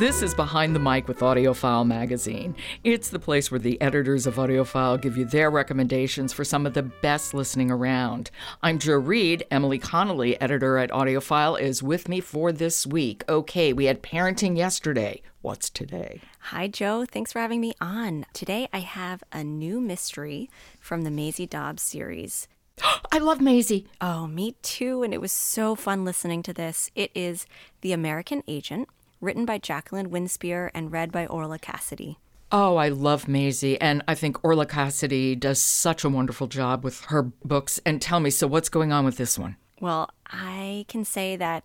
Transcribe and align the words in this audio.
This 0.00 0.22
is 0.22 0.34
Behind 0.34 0.74
the 0.74 0.80
Mic 0.80 1.08
with 1.08 1.18
AudioFile 1.18 1.86
Magazine. 1.86 2.56
It's 2.84 3.10
the 3.10 3.18
place 3.18 3.50
where 3.50 3.60
the 3.60 3.78
editors 3.82 4.26
of 4.26 4.36
AudioFile 4.36 4.98
give 4.98 5.18
you 5.18 5.26
their 5.26 5.50
recommendations 5.50 6.32
for 6.32 6.42
some 6.42 6.64
of 6.64 6.72
the 6.72 6.84
best 6.84 7.34
listening 7.34 7.70
around. 7.70 8.30
I'm 8.62 8.78
Jo 8.78 8.94
Reed. 8.94 9.44
Emily 9.50 9.78
Connolly, 9.78 10.40
editor 10.40 10.78
at 10.78 10.88
AudioFile, 10.88 11.60
is 11.60 11.82
with 11.82 12.08
me 12.08 12.20
for 12.20 12.50
this 12.50 12.86
week. 12.86 13.24
Okay, 13.28 13.74
we 13.74 13.84
had 13.84 14.02
parenting 14.02 14.56
yesterday. 14.56 15.20
What's 15.42 15.68
today? 15.68 16.22
Hi, 16.44 16.66
Jo. 16.66 17.04
Thanks 17.04 17.34
for 17.34 17.40
having 17.40 17.60
me 17.60 17.74
on. 17.78 18.24
Today 18.32 18.70
I 18.72 18.78
have 18.78 19.22
a 19.32 19.44
new 19.44 19.82
mystery 19.82 20.48
from 20.80 21.02
the 21.02 21.10
Maisie 21.10 21.46
Dobbs 21.46 21.82
series. 21.82 22.48
I 23.12 23.18
love 23.18 23.42
Maisie. 23.42 23.86
Oh, 24.00 24.26
me 24.26 24.56
too. 24.62 25.02
And 25.02 25.12
it 25.12 25.20
was 25.20 25.30
so 25.30 25.74
fun 25.74 26.06
listening 26.06 26.42
to 26.44 26.54
this. 26.54 26.90
It 26.94 27.10
is 27.14 27.44
The 27.82 27.92
American 27.92 28.42
Agent 28.48 28.88
written 29.20 29.44
by 29.44 29.58
Jacqueline 29.58 30.10
Winspear 30.10 30.70
and 30.74 30.92
read 30.92 31.12
by 31.12 31.26
Orla 31.26 31.58
Cassidy. 31.58 32.18
Oh, 32.52 32.76
I 32.76 32.88
love 32.88 33.28
Maisie. 33.28 33.80
And 33.80 34.02
I 34.08 34.14
think 34.14 34.42
Orla 34.44 34.66
Cassidy 34.66 35.36
does 35.36 35.60
such 35.60 36.04
a 36.04 36.08
wonderful 36.08 36.48
job 36.48 36.82
with 36.82 37.04
her 37.06 37.22
books. 37.22 37.80
And 37.86 38.02
tell 38.02 38.20
me, 38.20 38.30
so 38.30 38.46
what's 38.46 38.68
going 38.68 38.92
on 38.92 39.04
with 39.04 39.16
this 39.16 39.38
one? 39.38 39.56
Well, 39.80 40.10
I 40.26 40.84
can 40.88 41.04
say 41.04 41.36
that 41.36 41.64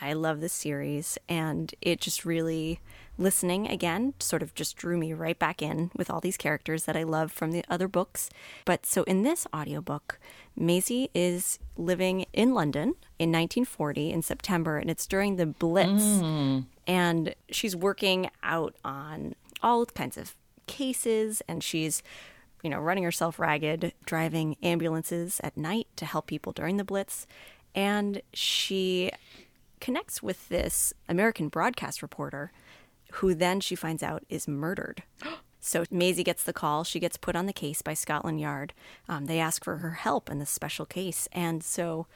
I 0.00 0.12
love 0.12 0.40
this 0.40 0.52
series, 0.52 1.18
and 1.28 1.74
it 1.80 2.00
just 2.00 2.24
really, 2.24 2.78
listening 3.18 3.68
again, 3.68 4.14
sort 4.18 4.42
of 4.42 4.54
just 4.54 4.76
drew 4.76 4.96
me 4.96 5.12
right 5.12 5.38
back 5.38 5.60
in 5.60 5.90
with 5.96 6.10
all 6.10 6.20
these 6.20 6.36
characters 6.36 6.84
that 6.84 6.96
I 6.96 7.02
love 7.02 7.32
from 7.32 7.50
the 7.50 7.64
other 7.68 7.88
books. 7.88 8.30
But 8.64 8.86
so 8.86 9.02
in 9.02 9.22
this 9.22 9.46
audiobook, 9.54 10.18
Maisie 10.56 11.10
is 11.14 11.58
living 11.76 12.24
in 12.32 12.54
London 12.54 12.94
in 13.18 13.30
1940 13.30 14.10
in 14.10 14.22
September, 14.22 14.78
and 14.78 14.88
it's 14.88 15.06
during 15.06 15.36
the 15.36 15.46
Blitz. 15.46 16.02
Mm. 16.02 16.66
And 16.86 17.34
she's 17.50 17.76
working 17.76 18.30
out 18.42 18.74
on 18.84 19.34
all 19.62 19.84
kinds 19.86 20.16
of 20.16 20.34
cases, 20.66 21.42
and 21.48 21.62
she's 21.62 22.02
you 22.62 22.70
know, 22.70 22.78
running 22.80 23.04
herself 23.04 23.38
ragged, 23.38 23.92
driving 24.04 24.56
ambulances 24.62 25.40
at 25.44 25.56
night 25.56 25.86
to 25.96 26.04
help 26.04 26.26
people 26.26 26.52
during 26.52 26.76
the 26.76 26.84
Blitz. 26.84 27.26
And 27.74 28.22
she 28.32 29.10
connects 29.80 30.22
with 30.22 30.48
this 30.48 30.92
American 31.08 31.48
broadcast 31.48 32.02
reporter 32.02 32.50
who 33.12 33.34
then 33.34 33.60
she 33.60 33.74
finds 33.74 34.02
out 34.02 34.24
is 34.28 34.48
murdered. 34.48 35.02
So 35.60 35.84
Maisie 35.90 36.24
gets 36.24 36.44
the 36.44 36.52
call. 36.52 36.84
She 36.84 37.00
gets 37.00 37.16
put 37.16 37.34
on 37.34 37.46
the 37.46 37.52
case 37.52 37.82
by 37.82 37.92
Scotland 37.92 38.40
Yard. 38.40 38.72
Um, 39.08 39.26
they 39.26 39.40
ask 39.40 39.64
for 39.64 39.78
her 39.78 39.90
help 39.90 40.30
in 40.30 40.38
this 40.38 40.50
special 40.50 40.86
case, 40.86 41.28
and 41.32 41.64
so 41.64 42.06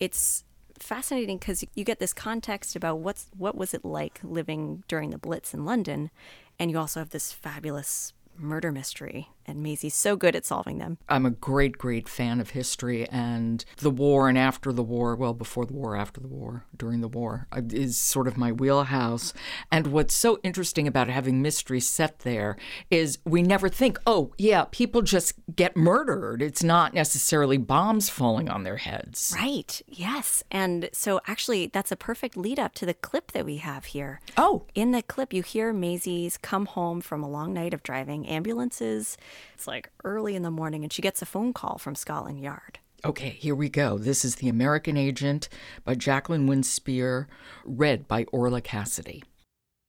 it's 0.00 0.44
fascinating 0.78 1.36
because 1.36 1.62
you 1.74 1.84
get 1.84 1.98
this 1.98 2.14
context 2.14 2.74
about 2.74 2.98
what's 2.98 3.26
what 3.36 3.54
was 3.54 3.74
it 3.74 3.84
like 3.84 4.18
living 4.22 4.82
during 4.88 5.10
the 5.10 5.18
Blitz 5.18 5.52
in 5.52 5.66
London, 5.66 6.10
and 6.58 6.70
you 6.70 6.78
also 6.78 6.98
have 6.98 7.10
this 7.10 7.32
fabulous 7.32 8.14
murder 8.38 8.72
mystery, 8.72 9.28
and 9.46 9.62
Maisie's 9.62 9.94
so 9.94 10.16
good 10.16 10.36
at 10.36 10.44
solving 10.44 10.78
them. 10.78 10.98
I'm 11.08 11.26
a 11.26 11.30
great, 11.30 11.78
great 11.78 12.08
fan 12.08 12.40
of 12.40 12.50
history 12.50 13.08
and 13.08 13.64
the 13.78 13.90
war 13.90 14.28
and 14.28 14.38
after 14.38 14.72
the 14.72 14.82
war, 14.82 15.16
well, 15.16 15.34
before 15.34 15.66
the 15.66 15.72
war, 15.72 15.96
after 15.96 16.20
the 16.20 16.28
war, 16.28 16.64
during 16.76 17.00
the 17.00 17.08
war, 17.08 17.46
uh, 17.52 17.62
is 17.70 17.96
sort 17.96 18.28
of 18.28 18.36
my 18.36 18.52
wheelhouse. 18.52 19.32
And 19.70 19.88
what's 19.88 20.14
so 20.14 20.38
interesting 20.42 20.86
about 20.86 21.08
having 21.08 21.42
mystery 21.42 21.80
set 21.80 22.20
there 22.20 22.56
is 22.90 23.18
we 23.24 23.42
never 23.42 23.68
think, 23.68 23.98
oh, 24.06 24.32
yeah, 24.38 24.64
people 24.70 25.02
just 25.02 25.34
get 25.54 25.76
murdered. 25.76 26.42
It's 26.42 26.62
not 26.62 26.94
necessarily 26.94 27.58
bombs 27.58 28.08
falling 28.08 28.48
on 28.48 28.62
their 28.62 28.76
heads. 28.76 29.34
Right, 29.36 29.80
yes. 29.86 30.42
And 30.50 30.88
so 30.92 31.20
actually, 31.26 31.66
that's 31.66 31.92
a 31.92 31.96
perfect 31.96 32.36
lead 32.36 32.58
up 32.58 32.74
to 32.74 32.86
the 32.86 32.94
clip 32.94 33.32
that 33.32 33.44
we 33.44 33.56
have 33.58 33.86
here. 33.86 34.20
Oh. 34.36 34.64
In 34.74 34.92
the 34.92 35.02
clip, 35.02 35.32
you 35.32 35.42
hear 35.42 35.72
Maisie's 35.72 36.36
come 36.36 36.66
home 36.66 37.00
from 37.00 37.22
a 37.22 37.28
long 37.28 37.52
night 37.52 37.74
of 37.74 37.82
driving 37.82 38.26
ambulances. 38.26 39.16
It's 39.54 39.66
like 39.66 39.90
early 40.04 40.36
in 40.36 40.42
the 40.42 40.50
morning, 40.50 40.82
and 40.82 40.92
she 40.92 41.02
gets 41.02 41.22
a 41.22 41.26
phone 41.26 41.52
call 41.52 41.78
from 41.78 41.94
Scotland 41.94 42.40
Yard. 42.40 42.78
Okay, 43.04 43.30
here 43.30 43.54
we 43.54 43.68
go. 43.68 43.98
This 43.98 44.24
is 44.24 44.36
The 44.36 44.48
American 44.48 44.96
Agent 44.96 45.48
by 45.84 45.94
Jacqueline 45.94 46.48
Winspear, 46.48 47.26
read 47.64 48.08
by 48.08 48.24
Orla 48.32 48.60
Cassidy. 48.60 49.22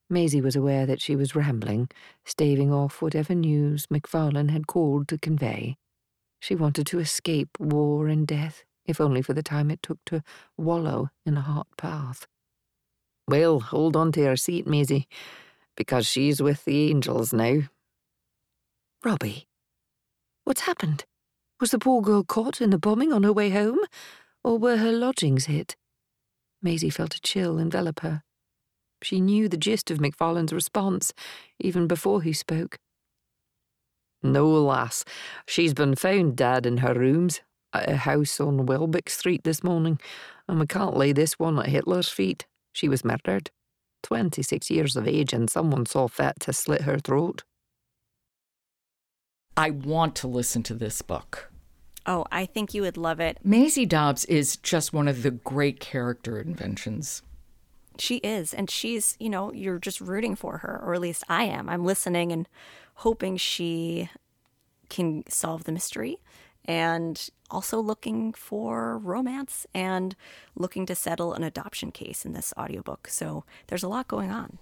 Maisie 0.09 0.41
was 0.41 0.55
aware 0.55 0.85
that 0.85 1.01
she 1.01 1.15
was 1.15 1.35
rambling, 1.35 1.89
staving 2.25 2.71
off 2.71 3.01
whatever 3.01 3.33
news 3.33 3.87
Macfarlane 3.89 4.49
had 4.49 4.67
called 4.67 5.07
to 5.07 5.17
convey. 5.17 5.77
She 6.39 6.55
wanted 6.55 6.87
to 6.87 6.99
escape 6.99 7.49
war 7.59 8.07
and 8.07 8.27
death, 8.27 8.63
if 8.85 9.01
only 9.01 9.21
for 9.21 9.33
the 9.33 9.43
time 9.43 9.71
it 9.71 9.81
took 9.81 9.97
to 10.05 10.23
wallow 10.57 11.09
in 11.25 11.35
a 11.37 11.41
hot 11.41 11.67
bath. 11.81 12.27
Well, 13.27 13.59
hold 13.59 13.95
on 13.97 14.11
to 14.13 14.21
your 14.21 14.37
seat, 14.37 14.67
Maisie, 14.67 15.07
because 15.75 16.07
she's 16.07 16.41
with 16.41 16.63
the 16.63 16.89
angels 16.89 17.33
now, 17.33 17.63
Robbie. 19.05 19.47
What's 20.43 20.61
happened? 20.61 21.05
Was 21.61 21.71
the 21.71 21.79
poor 21.79 22.01
girl 22.01 22.23
caught 22.23 22.61
in 22.61 22.71
the 22.71 22.79
bombing 22.79 23.13
on 23.13 23.23
her 23.23 23.33
way 23.33 23.51
home? 23.51 23.79
Or 24.43 24.57
were 24.57 24.77
her 24.77 24.91
lodgings 24.91 25.45
hit? 25.45 25.75
Maisie 26.63 26.89
felt 26.89 27.15
a 27.15 27.21
chill 27.21 27.59
envelop 27.59 27.99
her. 27.99 28.23
She 29.03 29.21
knew 29.21 29.47
the 29.47 29.57
gist 29.57 29.91
of 29.91 30.01
Macfarlane's 30.01 30.51
response, 30.51 31.13
even 31.59 31.85
before 31.85 32.23
he 32.23 32.33
spoke. 32.33 32.79
No, 34.23 34.47
lass. 34.47 35.05
She's 35.47 35.75
been 35.75 35.95
found 35.95 36.35
dead 36.35 36.65
in 36.65 36.77
her 36.77 36.95
rooms 36.95 37.41
at 37.73 37.89
a 37.89 37.97
house 37.97 38.39
on 38.39 38.65
Welbeck 38.65 39.11
Street 39.11 39.43
this 39.43 39.63
morning, 39.63 39.99
and 40.47 40.59
we 40.59 40.65
can't 40.65 40.97
lay 40.97 41.11
this 41.11 41.37
one 41.37 41.59
at 41.59 41.67
Hitler's 41.67 42.09
feet. 42.09 42.47
She 42.73 42.89
was 42.89 43.05
murdered. 43.05 43.51
Twenty 44.01 44.41
six 44.41 44.71
years 44.71 44.95
of 44.95 45.07
age, 45.07 45.33
and 45.33 45.49
someone 45.49 45.85
saw 45.85 46.07
fit 46.07 46.39
to 46.41 46.53
slit 46.53 46.81
her 46.81 46.97
throat. 46.97 47.43
I 49.57 49.71
want 49.71 50.15
to 50.17 50.27
listen 50.27 50.61
to 50.63 50.75
this 50.75 51.01
book. 51.01 51.51
Oh, 52.05 52.25
I 52.31 52.45
think 52.45 52.73
you 52.73 52.83
would 52.83 52.95
love 52.95 53.19
it. 53.19 53.39
Maisie 53.43 53.87
Dobbs 53.87 54.23
is 54.25 54.55
just 54.55 54.93
one 54.93 55.07
of 55.07 55.23
the 55.23 55.31
great 55.31 55.79
character 55.79 56.39
inventions. 56.39 57.23
She 57.97 58.17
is. 58.17 58.53
And 58.53 58.69
she's, 58.69 59.17
you 59.19 59.29
know, 59.29 59.51
you're 59.51 59.79
just 59.79 59.99
rooting 59.99 60.35
for 60.35 60.59
her, 60.59 60.79
or 60.83 60.93
at 60.93 61.01
least 61.01 61.23
I 61.27 61.43
am. 61.43 61.67
I'm 61.67 61.83
listening 61.83 62.31
and 62.31 62.47
hoping 62.95 63.35
she 63.35 64.09
can 64.89 65.23
solve 65.27 65.63
the 65.65 65.71
mystery 65.71 66.19
and 66.63 67.29
also 67.49 67.79
looking 67.79 68.33
for 68.33 68.97
romance 68.99 69.65
and 69.73 70.15
looking 70.55 70.85
to 70.85 70.95
settle 70.95 71.33
an 71.33 71.43
adoption 71.43 71.91
case 71.91 72.25
in 72.25 72.33
this 72.33 72.53
audiobook. 72.57 73.07
So 73.07 73.43
there's 73.67 73.83
a 73.83 73.87
lot 73.87 74.07
going 74.07 74.31
on. 74.31 74.59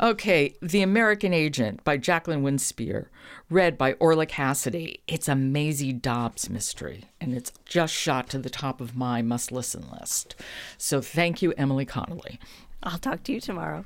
Okay, 0.00 0.54
The 0.60 0.82
American 0.82 1.32
Agent 1.32 1.82
by 1.84 1.96
Jacqueline 1.96 2.42
Winspear, 2.42 3.06
read 3.48 3.78
by 3.78 3.94
Orla 3.94 4.26
Cassidy. 4.26 5.02
It's 5.08 5.28
a 5.28 5.34
Maisie 5.34 5.92
Dobbs 5.92 6.50
mystery, 6.50 7.04
and 7.20 7.34
it's 7.34 7.52
just 7.64 7.94
shot 7.94 8.28
to 8.30 8.38
the 8.38 8.50
top 8.50 8.80
of 8.80 8.96
my 8.96 9.22
must 9.22 9.52
listen 9.52 9.84
list. 9.98 10.34
So 10.76 11.00
thank 11.00 11.40
you, 11.42 11.52
Emily 11.56 11.84
Connolly. 11.84 12.38
I'll 12.82 12.98
talk 12.98 13.22
to 13.24 13.32
you 13.32 13.40
tomorrow. 13.40 13.84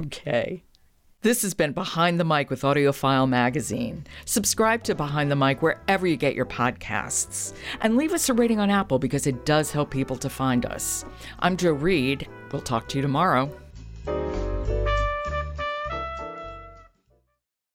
Okay. 0.00 0.62
This 1.24 1.40
has 1.40 1.54
been 1.54 1.72
Behind 1.72 2.20
the 2.20 2.24
Mic 2.24 2.50
with 2.50 2.60
AudioFile 2.62 3.26
Magazine. 3.26 4.06
Subscribe 4.26 4.82
to 4.84 4.94
Behind 4.94 5.30
the 5.30 5.36
Mic 5.36 5.62
wherever 5.62 6.06
you 6.06 6.16
get 6.16 6.34
your 6.34 6.44
podcasts. 6.44 7.54
And 7.80 7.96
leave 7.96 8.12
us 8.12 8.28
a 8.28 8.34
rating 8.34 8.60
on 8.60 8.68
Apple 8.68 8.98
because 8.98 9.26
it 9.26 9.46
does 9.46 9.70
help 9.72 9.90
people 9.90 10.16
to 10.16 10.28
find 10.28 10.66
us. 10.66 11.02
I'm 11.38 11.56
Jo 11.56 11.72
Reed. 11.72 12.28
We'll 12.52 12.60
talk 12.60 12.88
to 12.88 12.98
you 12.98 13.02
tomorrow. 13.02 13.50